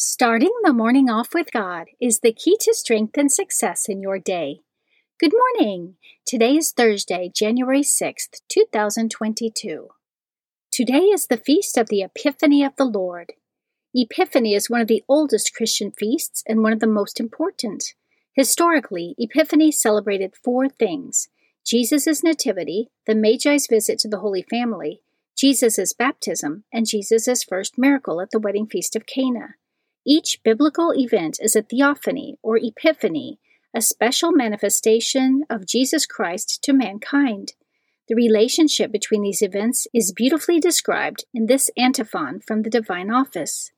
[0.00, 4.20] Starting the morning off with God is the key to strength and success in your
[4.20, 4.60] day.
[5.18, 5.96] Good morning!
[6.24, 9.88] Today is Thursday, January 6th, 2022.
[10.70, 13.32] Today is the feast of the Epiphany of the Lord.
[13.92, 17.94] Epiphany is one of the oldest Christian feasts and one of the most important.
[18.36, 21.26] Historically, Epiphany celebrated four things
[21.66, 25.00] Jesus' nativity, the Magi's visit to the Holy Family,
[25.36, 29.56] Jesus' baptism, and Jesus' first miracle at the wedding feast of Cana.
[30.10, 33.38] Each biblical event is a theophany or epiphany,
[33.74, 37.52] a special manifestation of Jesus Christ to mankind.
[38.08, 43.70] The relationship between these events is beautifully described in this antiphon from the Divine Office.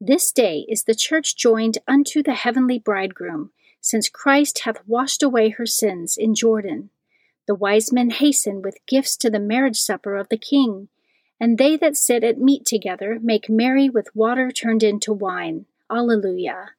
[0.00, 5.50] This day is the church joined unto the heavenly bridegroom, since Christ hath washed away
[5.50, 6.90] her sins in Jordan.
[7.46, 10.88] The wise men hasten with gifts to the marriage supper of the King.
[11.40, 15.66] And they that sit at meat together make merry with water turned into wine.
[15.90, 16.70] Alleluia.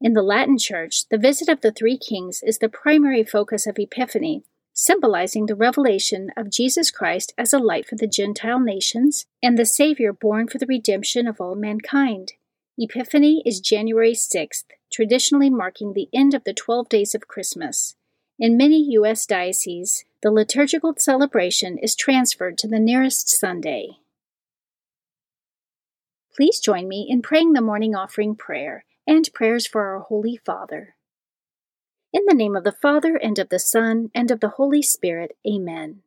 [0.00, 3.78] In the Latin Church, the visit of the three kings is the primary focus of
[3.78, 9.58] Epiphany, symbolizing the revelation of Jesus Christ as a light for the Gentile nations and
[9.58, 12.32] the Savior born for the redemption of all mankind.
[12.78, 17.94] Epiphany is January 6th, traditionally marking the end of the 12 days of Christmas.
[18.38, 19.24] In many U.S.
[19.24, 23.98] dioceses, the liturgical celebration is transferred to the nearest Sunday.
[26.34, 30.94] Please join me in praying the morning offering prayer and prayers for our Holy Father.
[32.10, 35.36] In the name of the Father, and of the Son, and of the Holy Spirit,
[35.46, 36.02] Amen.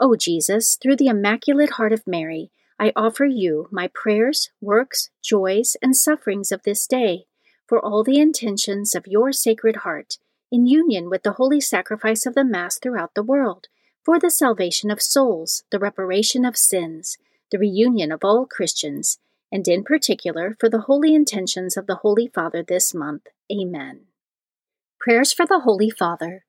[0.00, 5.76] O Jesus, through the Immaculate Heart of Mary, I offer you my prayers, works, joys,
[5.82, 7.26] and sufferings of this day,
[7.68, 10.18] for all the intentions of your Sacred Heart
[10.50, 13.68] in union with the holy sacrifice of the Mass throughout the world,
[14.04, 17.18] for the salvation of souls, the reparation of sins,
[17.52, 19.18] the reunion of all Christians,
[19.52, 23.26] and in particular for the holy intentions of the Holy Father this month.
[23.52, 24.02] Amen.
[24.98, 26.44] Prayers for the Holy Father.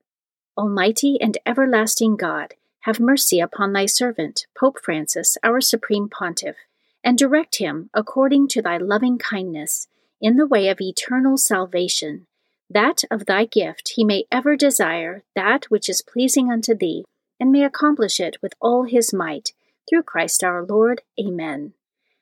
[0.56, 6.56] Almighty and everlasting God, have mercy upon thy servant, Pope Francis, our Supreme Pontiff,
[7.02, 9.88] and direct him, according to thy loving kindness,
[10.20, 12.26] in the way of eternal salvation
[12.72, 17.04] that of thy gift he may ever desire that which is pleasing unto thee,
[17.38, 19.52] and may accomplish it with all his might,
[19.88, 21.02] through Christ our Lord.
[21.20, 21.74] Amen.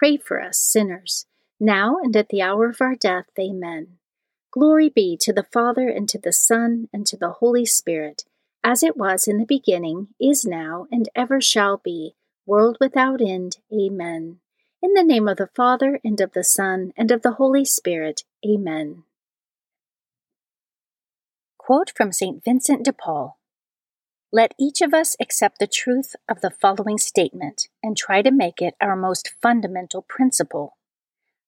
[0.00, 1.26] pray for us sinners,
[1.60, 3.26] now and at the hour of our death.
[3.38, 3.98] Amen.
[4.50, 8.24] Glory be to the Father, and to the Son, and to the Holy Spirit,
[8.64, 12.14] as it was in the beginning, is now, and ever shall be,
[12.46, 13.58] world without end.
[13.70, 14.38] Amen.
[14.82, 18.24] In the name of the Father, and of the Son, and of the Holy Spirit.
[18.42, 19.02] Amen.
[21.58, 22.42] Quote from St.
[22.42, 23.36] Vincent de Paul
[24.32, 28.62] Let each of us accept the truth of the following statement and try to make
[28.62, 30.76] it our most fundamental principle.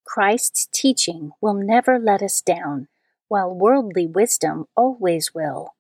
[0.04, 2.88] Christ's teaching will never let us down,
[3.28, 5.74] while worldly wisdom always will.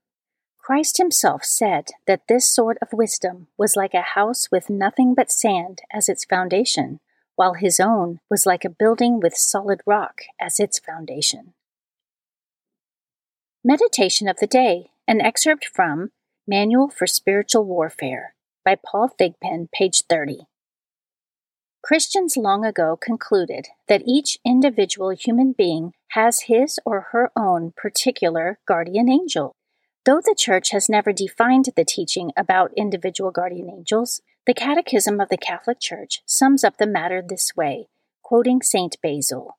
[0.58, 5.32] Christ himself said that this sort of wisdom was like a house with nothing but
[5.32, 7.00] sand as its foundation,
[7.34, 11.54] while his own was like a building with solid rock as its foundation.
[13.64, 16.12] Meditation of the Day, an excerpt from
[16.46, 20.48] Manual for Spiritual Warfare by Paul Thigpen, page 30.
[21.84, 28.58] Christians long ago concluded that each individual human being has his or her own particular
[28.66, 29.54] guardian angel.
[30.04, 35.28] Though the Church has never defined the teaching about individual guardian angels, the Catechism of
[35.28, 37.86] the Catholic Church sums up the matter this way,
[38.20, 38.96] quoting St.
[39.00, 39.58] Basil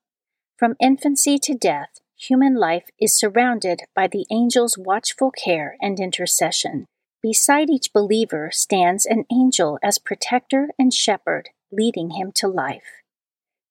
[0.58, 6.86] From infancy to death, human life is surrounded by the angel's watchful care and intercession.
[7.22, 13.02] Beside each believer stands an angel as protector and shepherd, leading him to life.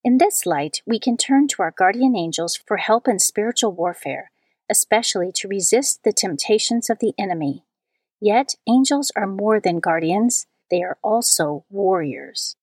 [0.04, 4.30] In this light, we can turn to our guardian angels for help in spiritual warfare,
[4.70, 7.64] especially to resist the temptations of the enemy.
[8.20, 12.56] Yet, angels are more than guardians, they are also warriors.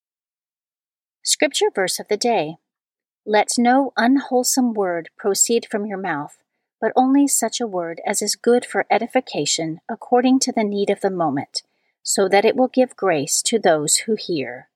[1.24, 2.58] Scripture verse of the day
[3.26, 6.38] let no unwholesome word proceed from your mouth,
[6.82, 11.02] but only such a word as is good for edification according to the need of
[11.02, 11.64] the moment,
[12.02, 14.70] so that it will give grace to those who hear.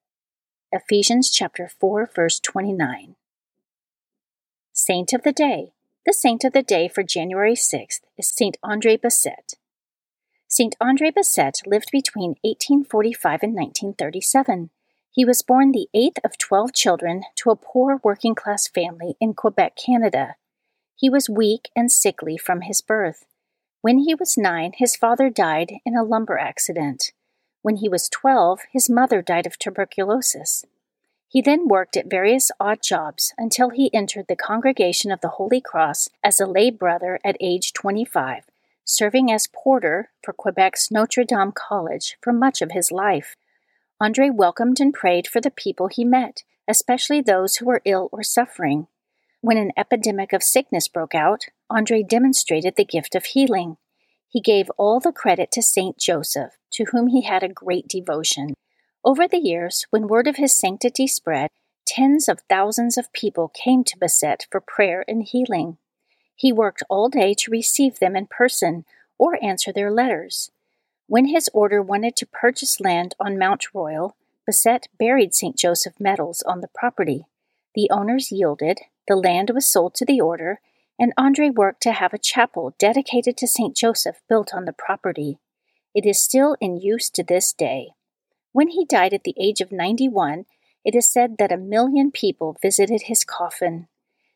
[0.72, 3.16] Ephesians chapter 4 verse 29.
[4.74, 5.74] Saint of the Day.
[6.06, 9.54] The saint of the day for January 6th is Saint Andre Bessette.
[10.48, 14.69] Saint Andre Bessette lived between 1845 and 1937.
[15.13, 19.36] He was born the eighth of 12 children to a poor working class family in
[19.36, 20.36] Quebec, Canada.
[20.95, 23.25] He was weak and sickly from his birth.
[23.81, 27.12] When he was nine, his father died in a lumber accident.
[27.62, 30.65] When he was 12, his mother died of tuberculosis.
[31.27, 35.62] He then worked at various odd jobs until he entered the Congregation of the Holy
[35.62, 38.45] Cross as a lay brother at age 25,
[38.83, 43.36] serving as porter for Quebec's Notre Dame College for much of his life.
[44.04, 48.22] Andre welcomed and prayed for the people he met, especially those who were ill or
[48.22, 48.88] suffering.
[49.40, 53.78] When an epidemic of sickness broke out, Andre demonstrated the gift of healing.
[54.28, 58.56] He gave all the credit to Saint Joseph, to whom he had a great devotion.
[59.06, 61.50] Over the years, when word of his sanctity spread,
[61.88, 65.78] tens of thousands of people came to Bessette for prayer and healing.
[66.36, 68.84] He worked all day to receive them in person
[69.18, 70.52] or answer their letters.
[71.08, 74.16] When his order wanted to purchase land on Mount Royal,
[74.50, 75.58] Bessette buried St.
[75.58, 77.26] Joseph medals on the property.
[77.76, 80.60] The owners yielded, the land was sold to the order,
[80.98, 83.76] and Andre worked to have a chapel dedicated to St.
[83.76, 85.40] Joseph built on the property.
[85.94, 87.90] It is still in use to this day.
[88.54, 90.46] When he died at the age of 91,
[90.86, 93.88] it is said that a million people visited his coffin.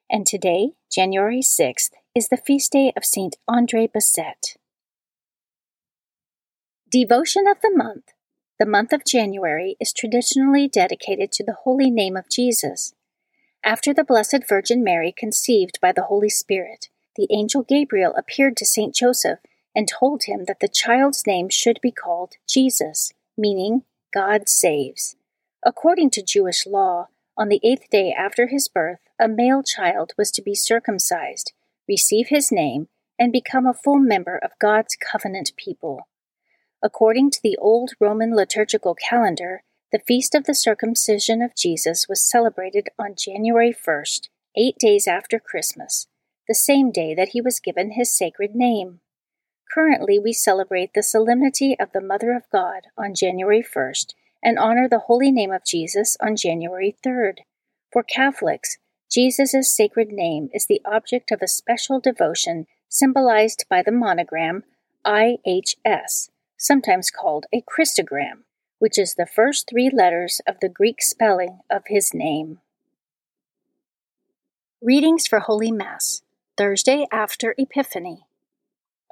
[0.09, 4.56] And today, January 6th, is the feast day of Saint Andre Bessette.
[6.89, 8.13] Devotion of the Month
[8.59, 12.93] The month of January is traditionally dedicated to the holy name of Jesus.
[13.61, 16.87] After the Blessed Virgin Mary conceived by the Holy Spirit,
[17.17, 19.39] the angel Gabriel appeared to Saint Joseph
[19.75, 23.83] and told him that the child's name should be called Jesus, meaning
[24.13, 25.17] God saves.
[25.65, 30.31] According to Jewish law, on the eighth day after his birth, a male child was
[30.31, 31.51] to be circumcised,
[31.85, 32.87] receive his name,
[33.19, 36.07] and become a full member of God's covenant people.
[36.83, 42.29] According to the old Roman liturgical calendar, the feast of the circumcision of Jesus was
[42.29, 46.07] celebrated on January 1st, eight days after Christmas,
[46.47, 48.99] the same day that he was given his sacred name.
[49.73, 54.13] Currently, we celebrate the solemnity of the Mother of God on January 1st
[54.43, 57.39] and honor the holy name of Jesus on January 3rd.
[57.91, 58.77] For Catholics,
[59.09, 64.63] Jesus' sacred name is the object of a special devotion symbolized by the monogram
[65.05, 68.43] IHS, sometimes called a Christogram,
[68.79, 72.59] which is the first three letters of the Greek spelling of his name.
[74.81, 76.21] Readings for Holy Mass,
[76.57, 78.25] Thursday after Epiphany.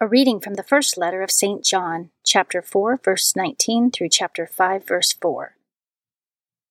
[0.02, 1.64] A reading from the first letter of St.
[1.64, 5.56] John, chapter 4, verse 19 through chapter 5, verse 4.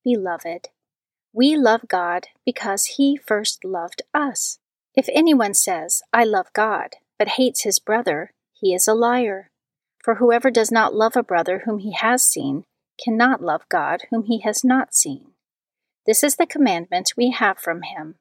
[0.05, 0.69] Beloved,
[1.33, 4.59] we love God because he first loved us.
[4.95, 9.51] If anyone says, I love God, but hates his brother, he is a liar.
[10.05, 12.65] For whoever does not love a brother whom he has seen
[13.03, 15.29] cannot love God whom he has not seen.
[16.07, 18.17] This is the commandment we have from him.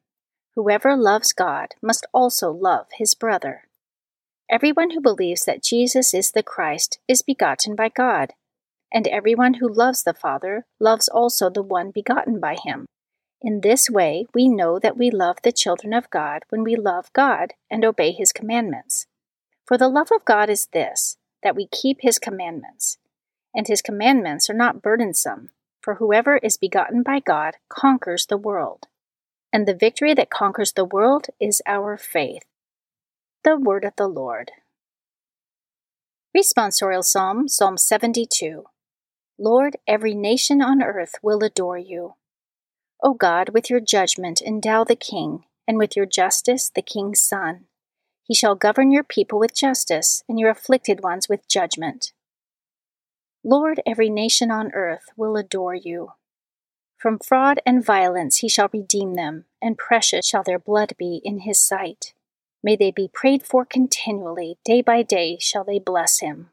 [0.54, 3.64] Whoever loves God must also love his brother.
[4.50, 8.32] Everyone who believes that Jesus is the Christ is begotten by God,
[8.90, 12.86] and everyone who loves the Father loves also the one begotten by him.
[13.42, 17.12] In this way, we know that we love the children of God when we love
[17.12, 19.04] God and obey his commandments.
[19.66, 22.98] For the love of God is this, that we keep his commandments.
[23.54, 28.88] And his commandments are not burdensome, for whoever is begotten by God conquers the world.
[29.52, 32.42] And the victory that conquers the world is our faith.
[33.44, 34.50] The Word of the Lord.
[36.36, 38.64] Responsorial Psalm, Psalm 72.
[39.38, 42.14] Lord, every nation on earth will adore you.
[43.02, 47.66] O God, with your judgment endow the king, and with your justice the king's son.
[48.24, 52.12] He shall govern your people with justice, and your afflicted ones with judgment.
[53.44, 56.12] Lord, every nation on earth will adore you.
[56.96, 61.40] From fraud and violence he shall redeem them, and precious shall their blood be in
[61.40, 62.14] his sight.
[62.62, 66.48] May they be prayed for continually, day by day shall they bless him.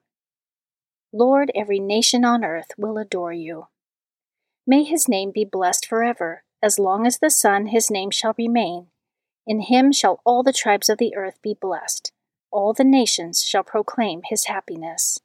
[1.14, 3.68] Lord, every nation on earth will adore you.
[4.68, 8.88] May his name be blessed forever, as long as the sun his name shall remain.
[9.48, 12.12] In him shall all the tribes of the earth be blessed,
[12.52, 15.20] all the nations shall proclaim his happiness.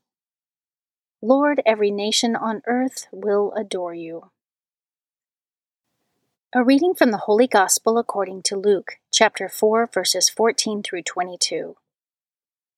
[1.22, 4.30] Lord, every nation on earth will adore you.
[6.54, 11.76] A reading from the Holy Gospel according to Luke, chapter 4, verses 14 through 22.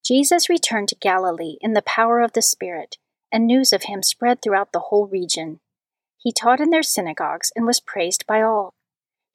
[0.04, 2.96] Jesus returned to Galilee in the power of the Spirit,
[3.30, 5.60] and news of him spread throughout the whole region.
[6.16, 8.74] He taught in their synagogues and was praised by all.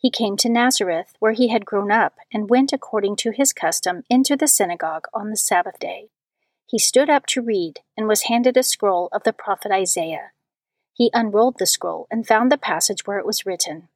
[0.04, 4.04] He came to Nazareth, where he had grown up, and went according to his custom
[4.10, 6.10] into the synagogue on the Sabbath day.
[6.68, 10.32] He stood up to read, and was handed a scroll of the prophet Isaiah.
[10.94, 13.88] He unrolled the scroll and found the passage where it was written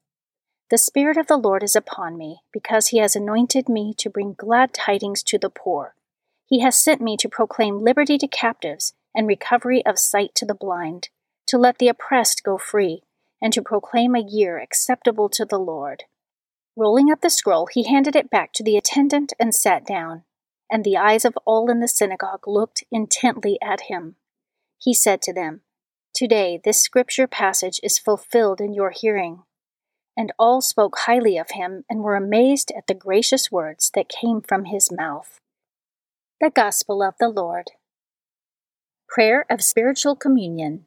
[0.69, 4.31] The Spirit of the Lord is upon me, because he has anointed me to bring
[4.31, 5.93] glad tidings to the poor.
[6.45, 10.55] He has sent me to proclaim liberty to captives and recovery of sight to the
[10.55, 11.09] blind,
[11.47, 13.03] to let the oppressed go free
[13.41, 16.03] and to proclaim a year acceptable to the Lord.
[16.75, 20.23] Rolling up the scroll, he handed it back to the attendant and sat down,
[20.71, 24.15] and the eyes of all in the synagogue looked intently at him.
[24.79, 25.61] He said to them,
[26.13, 29.43] Today this scripture passage is fulfilled in your hearing.
[30.17, 34.41] And all spoke highly of him and were amazed at the gracious words that came
[34.41, 35.39] from his mouth.
[36.41, 37.67] The Gospel of the Lord.
[39.07, 40.86] Prayer of Spiritual Communion.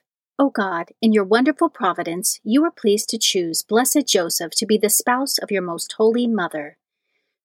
[0.41, 4.75] O God, in your wonderful providence, you are pleased to choose Blessed Joseph to be
[4.75, 6.79] the spouse of your most holy Mother.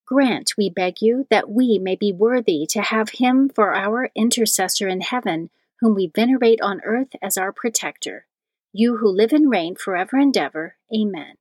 [0.07, 4.88] Grant, we beg you, that we may be worthy to have him for our intercessor
[4.88, 5.50] in heaven,
[5.83, 8.25] whom we venerate on earth as our protector.
[8.73, 10.76] You who live and reign forever and ever.
[10.91, 11.35] Amen.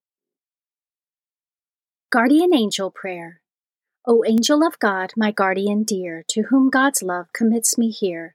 [2.09, 3.39] Guardian Angel Prayer.
[4.05, 8.34] O angel of God, my guardian dear, to whom God's love commits me here,